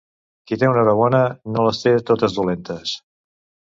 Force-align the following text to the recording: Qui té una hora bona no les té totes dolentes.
Qui 0.51 0.57
té 0.61 0.69
una 0.69 0.79
hora 0.85 0.95
bona 1.01 1.19
no 1.57 1.67
les 1.67 1.83
té 1.85 1.93
totes 2.11 2.39
dolentes. 2.39 2.95